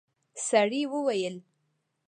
[0.47, 1.35] سړي وويل: